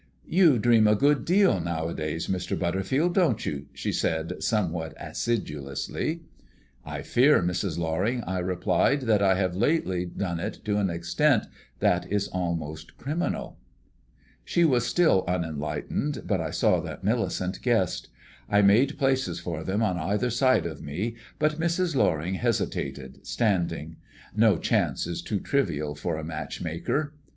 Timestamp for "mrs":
7.43-7.77, 21.59-21.95